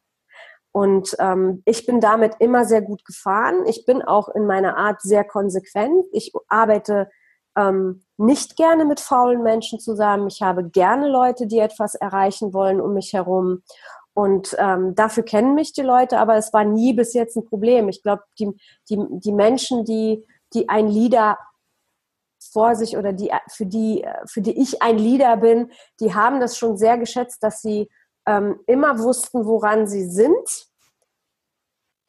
[0.72, 3.66] Und ähm, ich bin damit immer sehr gut gefahren.
[3.66, 6.06] Ich bin auch in meiner Art sehr konsequent.
[6.12, 7.10] Ich arbeite
[7.56, 10.28] ähm, nicht gerne mit faulen Menschen zusammen.
[10.28, 13.62] Ich habe gerne Leute, die etwas erreichen wollen um mich herum.
[14.14, 17.88] Und ähm, dafür kennen mich die Leute, aber es war nie bis jetzt ein Problem.
[17.88, 18.50] Ich glaube, die,
[18.88, 21.38] die, die Menschen, die, die ein Leader
[22.52, 26.58] vor sich oder die, für die, für die ich ein Leader bin, die haben das
[26.58, 27.88] schon sehr geschätzt, dass sie
[28.26, 30.68] ähm, immer wussten, woran sie sind.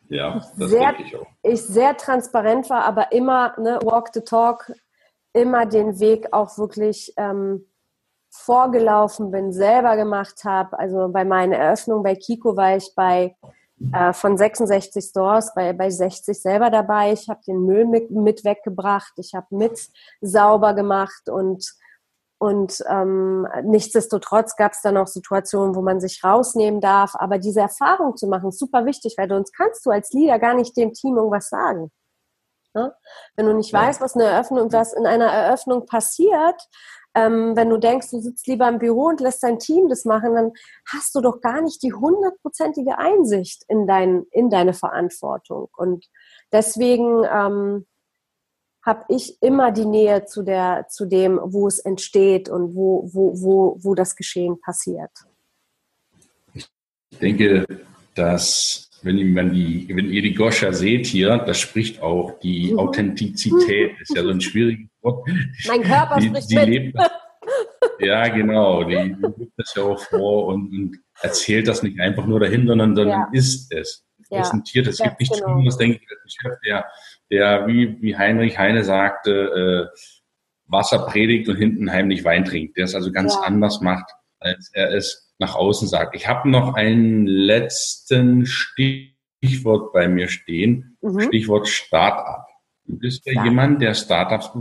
[0.10, 1.28] Ja, das Sehr- denke ich auch.
[1.42, 4.72] Ich sehr transparent war, aber immer ne, walk the talk,
[5.34, 7.68] immer den Weg auch wirklich ähm,
[8.30, 10.78] vorgelaufen bin, selber gemacht habe.
[10.78, 13.36] Also bei meiner Eröffnung bei Kiko war ich bei
[13.92, 17.12] äh, von 66 Stores bei, bei 60 selber dabei.
[17.14, 19.90] Ich habe den Müll mit, mit weggebracht, ich habe mit
[20.22, 21.74] sauber gemacht und
[22.44, 27.16] und ähm, nichtsdestotrotz gab es dann auch Situationen, wo man sich rausnehmen darf.
[27.16, 30.54] Aber diese Erfahrung zu machen, ist super wichtig, weil sonst kannst du als Leader gar
[30.54, 31.90] nicht dem Team irgendwas sagen.
[32.74, 32.94] Ne?
[33.38, 33.80] Wenn du nicht ja.
[33.80, 36.62] weißt, was eine Eröffnung, was in einer Eröffnung passiert,
[37.16, 40.36] ähm, wenn du denkst, du sitzt lieber im Büro und lässt dein Team das machen,
[40.36, 40.52] dann
[40.92, 45.70] hast du doch gar nicht die hundertprozentige Einsicht in, dein, in deine Verantwortung.
[45.78, 46.10] Und
[46.52, 47.86] deswegen ähm,
[48.86, 53.42] habe ich immer die Nähe zu, der, zu dem, wo es entsteht und wo, wo,
[53.42, 55.12] wo, wo das Geschehen passiert.
[56.54, 56.68] Ich
[57.20, 57.66] denke,
[58.16, 62.80] dass wenn, man die, wenn ihr die Goscha seht hier, das spricht auch die mhm.
[62.80, 65.28] Authentizität, ist ja so ein schwieriges Wort.
[65.68, 66.68] Mein Körper die, spricht die mit.
[66.68, 66.98] Lebt,
[68.00, 72.26] ja, genau, die, die gibt das ja auch vor und, und, erzählt das nicht einfach
[72.26, 73.30] nur dahin, sondern, sondern ja.
[73.32, 75.00] ist es, präsentiert es.
[75.00, 75.54] Es gibt nichts genau.
[75.54, 76.86] Schlimmeres, denke ich, als Chef, der
[77.34, 79.98] der, wie, wie Heinrich Heine sagte, äh,
[80.68, 83.42] Wasser predigt und hinten heimlich Wein trinkt, der es also ganz ja.
[83.42, 84.06] anders macht,
[84.40, 86.16] als er es nach außen sagt.
[86.16, 91.22] Ich habe noch einen letzten Stichwort bei mir stehen, mhm.
[91.22, 92.46] Stichwort Startup.
[92.86, 93.46] Du bist ja, ja.
[93.46, 94.52] jemand, der Startups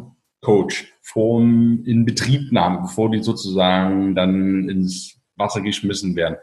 [0.40, 6.38] coacht, vom in Betriebnahme, bevor die sozusagen dann ins Wasser geschmissen werden.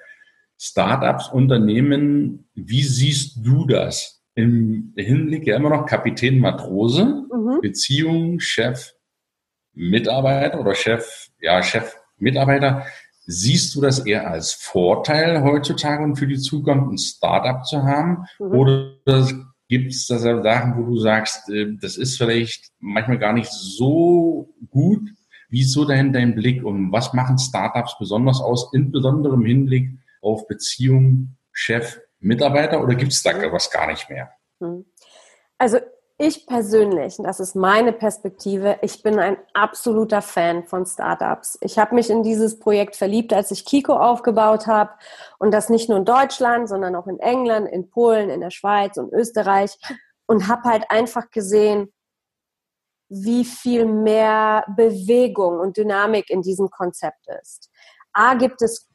[0.60, 4.19] Startups, Unternehmen, wie siehst du das?
[4.40, 7.60] Im Hinblick ja immer noch Kapitän Matrose, mhm.
[7.62, 8.94] Beziehung Chef
[9.74, 12.86] Mitarbeiter oder Chef, ja, Chef Mitarbeiter.
[13.26, 18.26] Siehst du das eher als Vorteil heutzutage und für die Zukunft ein Startup zu haben?
[18.40, 18.52] Mhm.
[18.52, 18.94] Oder
[19.68, 24.54] gibt es da Sachen, wo du sagst, äh, das ist vielleicht manchmal gar nicht so
[24.70, 25.02] gut?
[25.50, 29.90] Wie ist so dein, dein Blick und was machen Startups besonders aus, insbesondere im Hinblick
[30.22, 33.52] auf Beziehung Chef Mitarbeiter oder gibt es da mhm.
[33.52, 34.32] was gar nicht mehr?
[34.60, 34.86] Mhm.
[35.58, 35.80] Also
[36.22, 41.58] ich persönlich, das ist meine Perspektive, ich bin ein absoluter Fan von Startups.
[41.62, 44.92] Ich habe mich in dieses Projekt verliebt, als ich Kiko aufgebaut habe
[45.38, 48.98] und das nicht nur in Deutschland, sondern auch in England, in Polen, in der Schweiz
[48.98, 49.78] und Österreich
[50.26, 51.94] und habe halt einfach gesehen,
[53.08, 57.70] wie viel mehr Bewegung und Dynamik in diesem Konzept ist.
[58.12, 58.89] A gibt es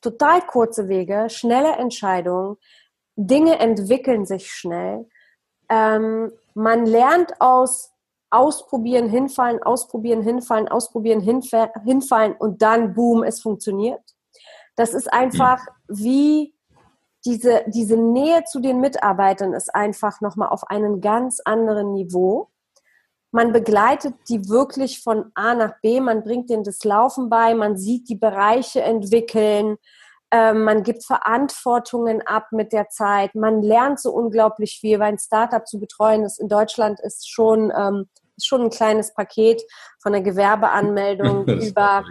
[0.00, 2.56] total kurze Wege, schnelle Entscheidungen,
[3.16, 5.08] Dinge entwickeln sich schnell.
[5.68, 7.92] Ähm, man lernt aus
[8.32, 14.00] Ausprobieren, hinfallen, ausprobieren, hinfallen, ausprobieren, hinfallen und dann, boom, es funktioniert.
[14.76, 15.58] Das ist einfach
[15.88, 16.54] wie
[17.24, 22.50] diese, diese Nähe zu den Mitarbeitern ist einfach nochmal auf einem ganz anderen Niveau.
[23.32, 27.76] Man begleitet die wirklich von A nach B, man bringt denen das Laufen bei, man
[27.76, 29.76] sieht die Bereiche entwickeln,
[30.32, 35.18] ähm, man gibt Verantwortungen ab mit der Zeit, man lernt so unglaublich viel, weil ein
[35.18, 39.62] Startup zu betreuen ist in Deutschland ist schon, ähm, ist schon ein kleines Paket
[40.00, 42.04] von der Gewerbeanmeldung über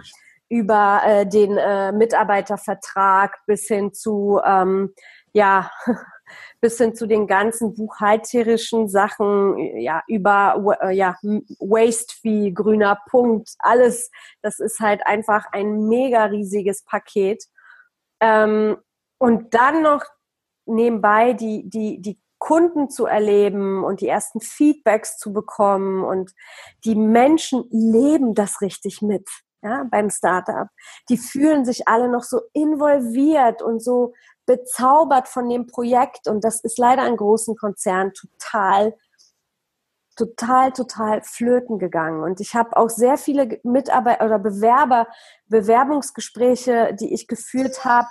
[0.50, 4.92] über äh, den äh, Mitarbeitervertrag bis hin zu ähm,
[5.32, 5.70] ja
[6.60, 13.50] bis hin zu den ganzen buchhalterischen Sachen, ja, über äh, ja, Waste Fee, grüner Punkt,
[13.58, 14.10] alles,
[14.42, 17.44] das ist halt einfach ein mega riesiges Paket.
[18.20, 18.76] Ähm,
[19.18, 20.04] und dann noch
[20.66, 26.32] nebenbei die, die, die Kunden zu erleben und die ersten Feedbacks zu bekommen und
[26.84, 29.28] die Menschen leben das richtig mit
[29.62, 30.68] ja, beim Startup.
[31.10, 34.14] Die fühlen sich alle noch so involviert und so
[34.50, 38.96] bezaubert von dem Projekt und das ist leider an großen Konzernen total
[40.16, 42.24] total, total flöten gegangen.
[42.24, 45.06] Und ich habe auch sehr viele Mitarbeiter oder Bewerber,
[45.46, 48.08] Bewerbungsgespräche, die ich geführt habe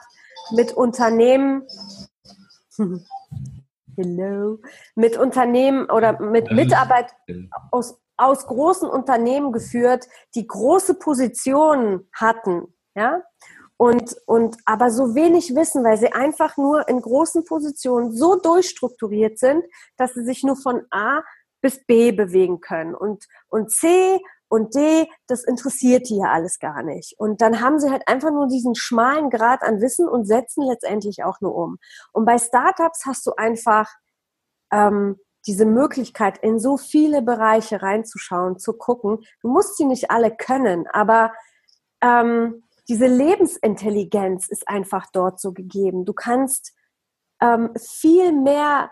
[0.55, 1.67] mit Unternehmen.
[3.97, 4.59] Hello.
[4.95, 7.13] Mit Unternehmen oder mit Mitarbeit
[7.69, 13.21] aus, aus großen Unternehmen geführt, die große Positionen hatten, ja,
[13.79, 19.39] und, und aber so wenig wissen, weil sie einfach nur in großen Positionen so durchstrukturiert
[19.39, 19.63] sind,
[19.95, 21.21] dass sie sich nur von A
[21.61, 22.93] bis B bewegen können.
[22.93, 27.17] Und, und C und D, das interessiert die ja alles gar nicht.
[27.17, 31.23] Und dann haben sie halt einfach nur diesen schmalen Grad an Wissen und setzen letztendlich
[31.23, 31.77] auch nur um.
[32.11, 33.89] Und bei Startups hast du einfach
[34.73, 35.15] ähm,
[35.47, 39.19] diese Möglichkeit, in so viele Bereiche reinzuschauen, zu gucken.
[39.41, 41.31] Du musst sie nicht alle können, aber
[42.01, 46.05] ähm, diese Lebensintelligenz ist einfach dort so gegeben.
[46.05, 46.73] Du kannst
[47.41, 48.91] ähm, viel mehr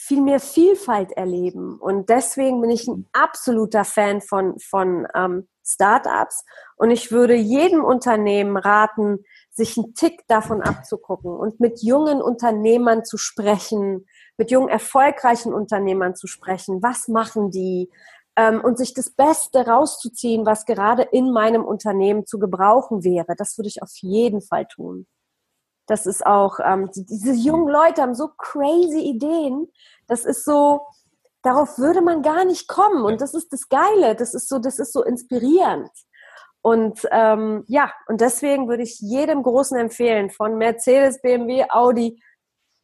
[0.00, 1.76] viel mehr Vielfalt erleben.
[1.80, 6.44] Und deswegen bin ich ein absoluter Fan von, von ähm, Startups.
[6.76, 13.04] Und ich würde jedem Unternehmen raten, sich einen Tick davon abzugucken und mit jungen Unternehmern
[13.04, 14.06] zu sprechen,
[14.36, 16.80] mit jungen, erfolgreichen Unternehmern zu sprechen.
[16.80, 17.90] Was machen die?
[18.38, 23.34] Ähm, und sich das Beste rauszuziehen, was gerade in meinem Unternehmen zu gebrauchen wäre.
[23.36, 25.08] Das würde ich auf jeden Fall tun.
[25.88, 29.66] Das ist auch, ähm, die, diese jungen Leute haben so crazy Ideen.
[30.06, 30.86] Das ist so,
[31.42, 33.04] darauf würde man gar nicht kommen.
[33.04, 34.14] Und das ist das Geile.
[34.14, 35.90] Das ist so, das ist so inspirierend.
[36.60, 42.22] Und ähm, ja, und deswegen würde ich jedem Großen empfehlen, von Mercedes, BMW, Audi,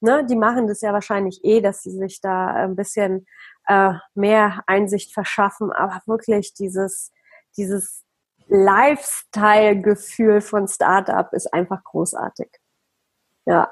[0.01, 3.27] ne, die machen das ja wahrscheinlich eh, dass sie sich da ein bisschen
[3.67, 7.13] äh, mehr Einsicht verschaffen, aber wirklich dieses,
[7.57, 8.05] dieses
[8.49, 12.49] Lifestyle-Gefühl von Startup ist einfach großartig.
[13.47, 13.71] Ja.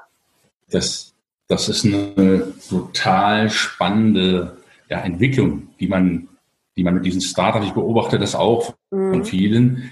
[0.69, 1.13] Das,
[1.47, 4.57] das ist eine total spannende
[4.89, 6.29] ja, Entwicklung, die man,
[6.75, 9.11] die man mit diesen Startups, ich beobachte das auch mhm.
[9.11, 9.91] von vielen,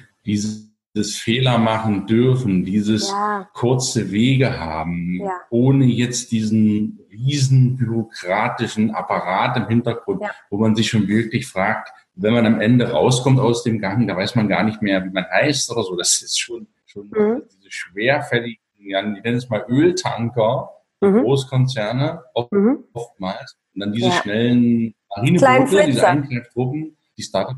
[0.94, 3.48] dieses Fehler machen dürfen, dieses ja.
[3.54, 5.32] kurze Wege haben, ja.
[5.50, 10.32] ohne jetzt diesen riesen bürokratischen Apparat im Hintergrund, ja.
[10.50, 14.16] wo man sich schon wirklich fragt, wenn man am Ende rauskommt aus dem Gang, da
[14.18, 15.96] weiß man gar nicht mehr, wie man heißt oder so.
[15.96, 17.44] Das ist schon, schon mhm.
[17.50, 20.70] diese schwerfälligen ja, ich nenne es mal Öltanker,
[21.02, 21.22] mhm.
[21.22, 22.86] Großkonzerne, oft, mhm.
[22.94, 23.58] oftmals.
[23.74, 27.58] Und dann diese schnellen Marineboote, diese Eingreiftruppen, die Startup,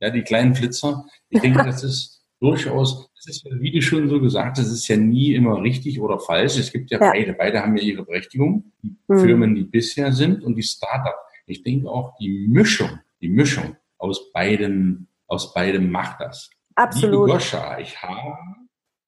[0.00, 1.04] ja, die kleinen Flitzer.
[1.28, 4.88] Ich denke, das ist durchaus, das ist, wie du schon so gesagt hast, das ist
[4.88, 6.58] ja nie immer richtig oder falsch.
[6.58, 7.10] Es gibt ja, ja.
[7.10, 8.72] beide, beide haben ja ihre Berechtigung.
[8.82, 9.18] Die mhm.
[9.18, 11.16] Firmen, die bisher sind und die Startup.
[11.46, 16.50] Ich denke auch die Mischung, die Mischung aus beiden, aus beidem macht das.
[16.74, 17.26] Absolut.
[17.26, 18.36] Liebe Goscha, ich habe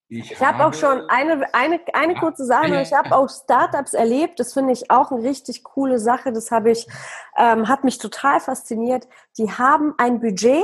[0.08, 3.92] ich, ich habe auch schon eine, eine, eine kurze Sache, ja, ich habe auch Startups
[3.92, 6.86] erlebt, das finde ich auch eine richtig coole Sache, das habe ich,
[7.36, 9.08] ähm, hat mich total fasziniert.
[9.36, 10.62] Die haben ein Budget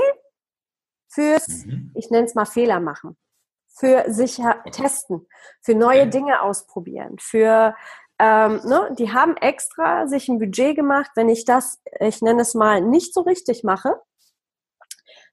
[1.12, 1.92] fürs, mhm.
[1.94, 3.16] ich nenne es mal Fehler machen,
[3.68, 5.26] für sicher testen,
[5.60, 7.74] für neue Dinge ausprobieren, für
[8.18, 12.54] ähm, ne, die haben extra sich ein Budget gemacht, wenn ich das, ich nenne es
[12.54, 13.96] mal, nicht so richtig mache,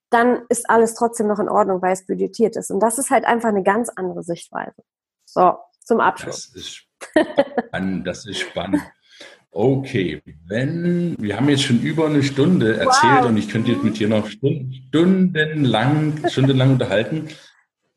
[0.10, 2.72] dann ist alles trotzdem noch in Ordnung, weil es budgetiert ist.
[2.72, 4.82] Und das ist halt einfach eine ganz andere Sichtweise.
[5.26, 6.52] So, zum Abschluss.
[6.52, 8.08] Das ist spannend.
[8.08, 8.82] das ist spannend.
[9.52, 13.30] Okay, wenn wir haben jetzt schon über eine Stunde erzählt wow.
[13.30, 17.30] und ich könnte jetzt mit dir noch stundenlang, stundenlang unterhalten.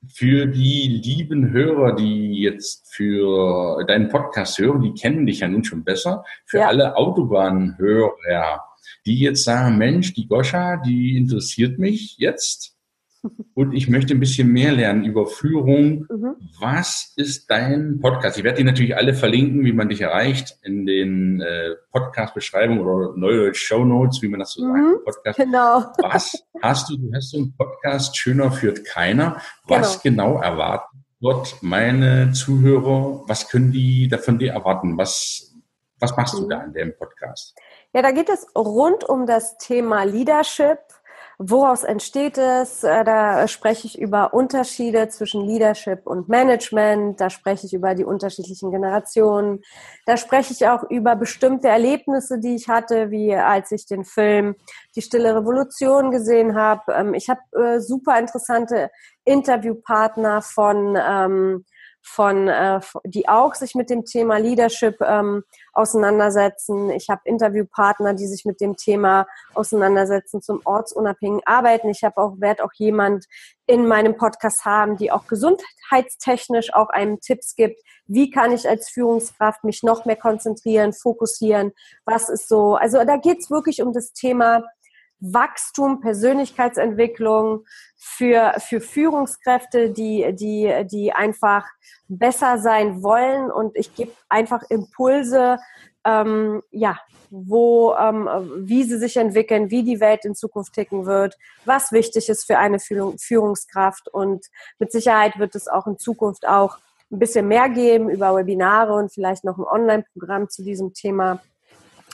[0.09, 5.63] Für die lieben Hörer, die jetzt für deinen Podcast hören, die kennen dich ja nun
[5.63, 6.25] schon besser.
[6.47, 6.69] Für ja.
[6.69, 8.65] alle Autobahnhörer,
[9.07, 12.77] die jetzt sagen, Mensch, die Goscha, die interessiert mich jetzt
[13.55, 16.07] und ich möchte ein bisschen mehr lernen über Führung.
[16.11, 16.37] Mhm.
[16.61, 18.39] Was ist dein Podcast?
[18.39, 23.17] Ich werde die natürlich alle verlinken, wie man dich erreicht, in den äh, Podcast-Beschreibungen oder
[23.17, 24.75] Neudeutsch Show Notes, wie man das so mhm.
[24.75, 25.05] sagt.
[25.05, 25.39] Podcast.
[25.39, 25.85] Genau.
[25.99, 26.97] Was hast du?
[26.97, 29.41] Du hast so einen Podcast, schöner führt keiner.
[29.67, 33.23] Was genau, genau erwarten dort meine Zuhörer?
[33.27, 34.99] Was können die da von dir erwarten?
[34.99, 35.55] Was,
[35.99, 36.41] was machst mhm.
[36.41, 37.57] du da in dem Podcast?
[37.95, 40.79] Ja, da geht es rund um das Thema Leadership.
[41.45, 42.85] Woraus entsteht es?
[42.85, 47.21] Äh, da spreche ich über Unterschiede zwischen Leadership und Management.
[47.21, 49.61] Da spreche ich über die unterschiedlichen Generationen.
[50.07, 54.55] Da spreche ich auch über bestimmte Erlebnisse, die ich hatte, wie als ich den Film
[54.95, 56.93] Die Stille Revolution gesehen habe.
[56.93, 58.91] Ähm, ich habe äh, super interessante
[59.25, 61.65] Interviewpartner von ähm,
[62.03, 66.91] von, äh, die auch sich mit dem Thema Leadership ähm, auseinandersetzen.
[66.91, 71.89] Ich habe Interviewpartner, die sich mit dem Thema auseinandersetzen zum ortsunabhängigen Arbeiten.
[71.89, 73.27] Ich habe auch werde auch jemand
[73.67, 77.81] in meinem Podcast haben, die auch gesundheitstechnisch auch einem Tipps gibt.
[78.07, 81.73] Wie kann ich als Führungskraft mich noch mehr konzentrieren, fokussieren?
[82.05, 82.75] Was ist so?
[82.75, 84.65] Also da geht's wirklich um das Thema
[85.23, 87.65] Wachstum, Persönlichkeitsentwicklung
[87.97, 91.67] für, für Führungskräfte, die, die, die einfach
[92.09, 93.51] besser sein wollen.
[93.51, 95.59] Und ich gebe einfach Impulse,
[96.05, 96.99] ähm, ja,
[97.31, 102.29] wo, ähm, wie sie sich entwickeln, wie die Welt in Zukunft ticken wird, was wichtig
[102.29, 104.09] ist für eine Führungskraft.
[104.09, 104.47] Und
[104.79, 106.79] mit Sicherheit wird es auch in Zukunft auch
[107.13, 111.41] ein bisschen mehr geben über Webinare und vielleicht noch ein Online-Programm zu diesem Thema.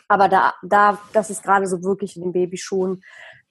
[0.09, 3.03] Aber da, da, das ist gerade so wirklich in den Babyschuhen.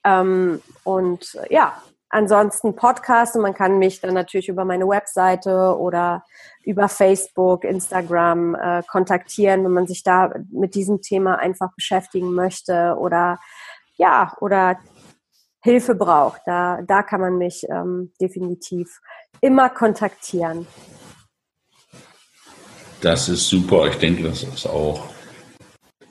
[0.04, 1.80] Ähm, und ja,
[2.10, 6.24] ansonsten Podcast und man kann mich dann natürlich über meine Webseite oder
[6.64, 12.96] über Facebook, Instagram äh, kontaktieren, wenn man sich da mit diesem Thema einfach beschäftigen möchte
[12.98, 13.38] oder
[13.96, 14.78] ja, oder
[15.62, 16.42] Hilfe braucht.
[16.46, 19.00] Da, da kann man mich ähm, definitiv
[19.40, 20.66] immer kontaktieren.
[23.00, 23.86] Das ist super.
[23.86, 25.02] Ich denke, das ist auch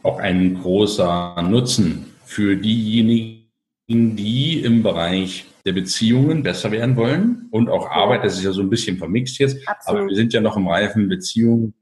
[0.03, 3.47] auch ein großer Nutzen für diejenigen,
[3.89, 8.23] die im Bereich der Beziehungen besser werden wollen und auch Arbeit.
[8.23, 9.99] Das ist ja so ein bisschen vermixt jetzt, Absolut.
[9.99, 11.73] aber wir sind ja noch im reifen Beziehungen,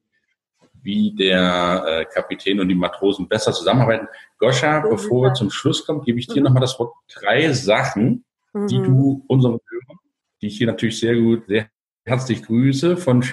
[0.82, 4.08] wie der äh, Kapitän und die Matrosen besser zusammenarbeiten.
[4.38, 6.46] Goscha, so bevor wir zum Schluss kommen, gebe ich dir mhm.
[6.46, 6.94] nochmal das Wort.
[7.14, 8.68] Drei Sachen, mhm.
[8.68, 10.00] die du unseren Hörern,
[10.42, 11.68] die ich hier natürlich sehr gut, sehr
[12.06, 13.24] herzlich grüße, von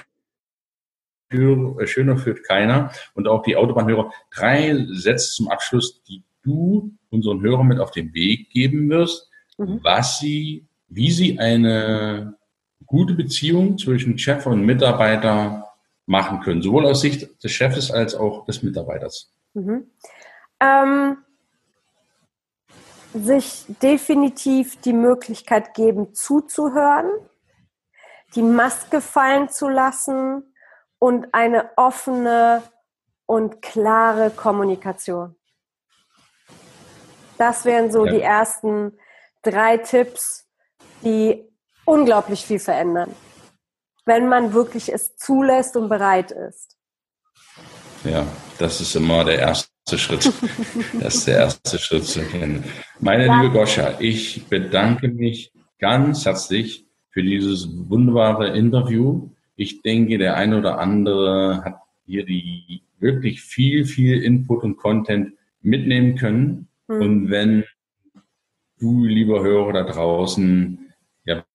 [1.31, 4.11] Schöner führt keiner und auch die Autobahnhörer.
[4.31, 9.79] Drei Sätze zum Abschluss, die du unseren Hörern mit auf den Weg geben wirst, mhm.
[9.83, 12.35] was sie, wie sie eine
[12.85, 15.67] gute Beziehung zwischen Chef und Mitarbeiter
[16.05, 19.33] machen können, sowohl aus Sicht des Chefs als auch des Mitarbeiters.
[19.53, 19.87] Mhm.
[20.59, 21.17] Ähm,
[23.13, 27.09] sich definitiv die Möglichkeit geben, zuzuhören,
[28.35, 30.52] die Maske fallen zu lassen
[31.03, 32.63] und eine offene
[33.25, 35.35] und klare Kommunikation.
[37.37, 38.13] Das wären so ja.
[38.13, 38.93] die ersten
[39.41, 40.47] drei Tipps,
[41.03, 41.43] die
[41.83, 43.13] unglaublich viel verändern,
[44.05, 46.77] wenn man wirklich es zulässt und bereit ist.
[48.05, 48.25] Ja,
[48.57, 50.31] das ist immer der erste Schritt.
[51.01, 52.63] Das ist der erste Schritt zu erkennen.
[53.01, 53.41] Meine ja.
[53.41, 59.29] liebe Goscha, ich bedanke mich ganz herzlich für dieses wunderbare Interview.
[59.63, 65.31] Ich denke, der eine oder andere hat hier die wirklich viel, viel Input und Content
[65.61, 66.67] mitnehmen können.
[66.89, 67.01] Mhm.
[67.01, 67.63] Und wenn
[68.77, 70.93] du, lieber Hörer da draußen,
[71.23, 71.45] ja,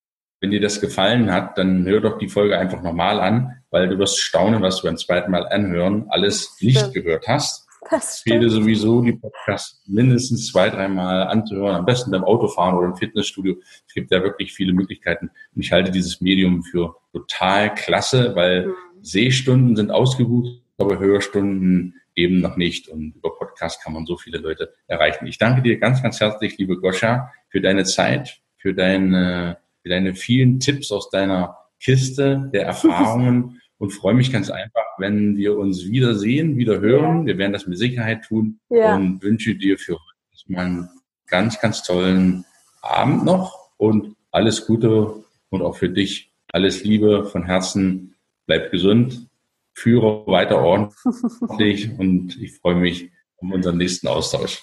[0.40, 3.98] wenn dir das gefallen hat, dann hör doch die Folge einfach nochmal an, weil du
[3.98, 6.88] wirst staunen, was du beim zweiten Mal anhören alles nicht ja.
[6.88, 7.67] gehört hast.
[7.90, 12.96] Das empfehle sowieso, die Podcasts mindestens zwei, dreimal anzuhören, am besten beim Autofahren oder im
[12.96, 13.56] Fitnessstudio.
[13.86, 15.30] Es gibt ja wirklich viele Möglichkeiten.
[15.54, 18.72] Und ich halte dieses Medium für total klasse, weil mhm.
[19.00, 22.88] Sehstunden sind ausgebucht, aber Hörstunden eben noch nicht.
[22.88, 25.26] Und über Podcast kann man so viele Leute erreichen.
[25.26, 30.14] Ich danke dir ganz, ganz herzlich, liebe Goscha, für deine Zeit, für deine, für deine
[30.14, 35.88] vielen Tipps aus deiner Kiste der Erfahrungen und freue mich ganz einfach, wenn wir uns
[35.88, 37.26] wiedersehen, wieder hören.
[37.26, 38.96] Wir werden das mit Sicherheit tun ja.
[38.96, 40.90] und wünsche dir für heute einen
[41.26, 42.44] ganz, ganz tollen
[42.82, 48.14] Abend noch und alles Gute und auch für dich alles Liebe von Herzen.
[48.46, 49.28] Bleib gesund,
[49.74, 54.62] führe weiter ordentlich und ich freue mich um unseren nächsten Austausch.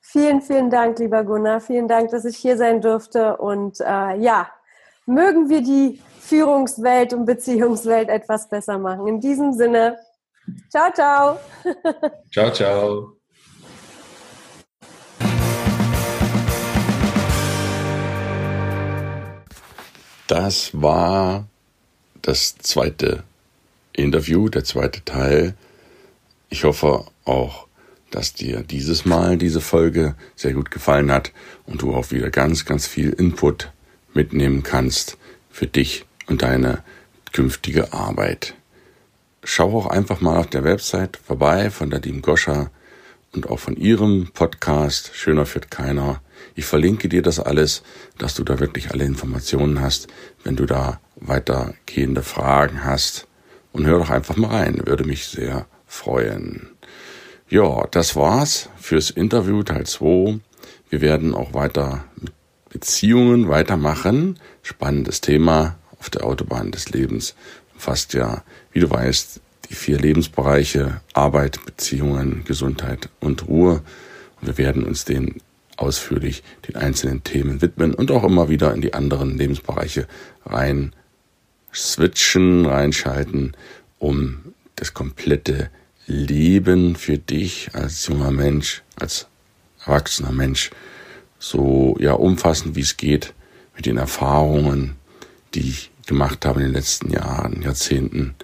[0.00, 1.60] Vielen, vielen Dank, lieber Gunnar.
[1.60, 3.36] Vielen Dank, dass ich hier sein durfte.
[3.36, 4.50] Und äh, ja,
[5.06, 9.06] mögen wir die Führungswelt und Beziehungswelt etwas besser machen.
[9.06, 9.98] In diesem Sinne,
[10.70, 11.40] ciao, ciao.
[12.32, 13.16] ciao, ciao.
[20.28, 21.46] Das war
[22.22, 23.24] das zweite
[23.92, 25.54] Interview, der zweite Teil.
[26.48, 27.66] Ich hoffe auch,
[28.10, 31.32] dass dir dieses Mal diese Folge sehr gut gefallen hat
[31.66, 33.72] und du auch wieder ganz, ganz viel Input
[34.14, 35.16] mitnehmen kannst
[35.50, 36.82] für dich und deine
[37.32, 38.54] künftige Arbeit.
[39.44, 42.70] Schau auch einfach mal auf der Website vorbei von lieben Goscha
[43.32, 46.20] und auch von ihrem Podcast Schöner führt keiner.
[46.54, 47.82] Ich verlinke dir das alles,
[48.18, 50.08] dass du da wirklich alle Informationen hast,
[50.44, 53.26] wenn du da weitergehende Fragen hast.
[53.72, 56.68] Und hör doch einfach mal rein, würde mich sehr freuen.
[57.48, 60.40] Ja, das war's fürs Interview Teil 2.
[60.90, 62.32] Wir werden auch weiter mit
[62.72, 64.38] Beziehungen weitermachen.
[64.62, 67.34] Spannendes Thema auf der Autobahn des Lebens.
[67.76, 68.42] Fast ja,
[68.72, 73.82] wie du weißt, die vier Lebensbereiche Arbeit, Beziehungen, Gesundheit und Ruhe.
[74.40, 75.40] Und wir werden uns den
[75.76, 80.06] ausführlich den einzelnen Themen widmen und auch immer wieder in die anderen Lebensbereiche
[80.46, 80.94] rein
[81.74, 83.56] switchen, reinschalten,
[83.98, 85.70] um das komplette
[86.06, 89.26] Leben für dich als junger Mensch, als
[89.84, 90.70] erwachsener Mensch
[91.42, 93.34] so ja umfassend wie es geht
[93.74, 94.94] mit den Erfahrungen,
[95.54, 98.34] die ich gemacht habe in den letzten Jahren, Jahrzehnten,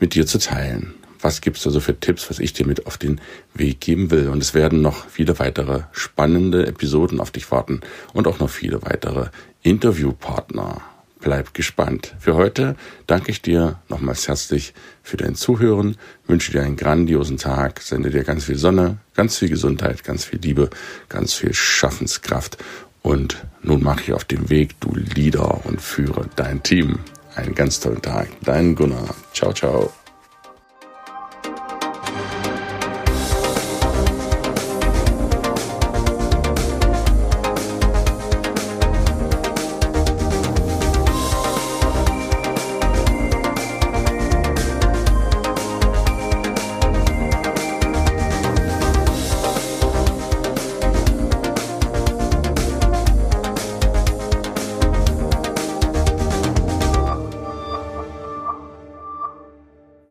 [0.00, 0.94] mit dir zu teilen.
[1.20, 3.20] Was gibt's da so für Tipps, was ich dir mit auf den
[3.52, 4.28] Weg geben will?
[4.28, 7.80] Und es werden noch viele weitere spannende Episoden auf dich warten
[8.14, 9.28] und auch noch viele weitere
[9.62, 10.80] Interviewpartner.
[11.20, 12.14] Bleib gespannt.
[12.20, 15.96] Für heute danke ich dir nochmals herzlich für dein Zuhören,
[16.26, 20.38] wünsche dir einen grandiosen Tag, sende dir ganz viel Sonne, ganz viel Gesundheit, ganz viel
[20.40, 20.70] Liebe,
[21.08, 22.58] ganz viel Schaffenskraft
[23.02, 26.98] und nun mach ich auf dem Weg, du Leader und führe dein Team.
[27.34, 28.28] Einen ganz tollen Tag.
[28.42, 29.14] Dein Gunnar.
[29.32, 29.92] Ciao, ciao.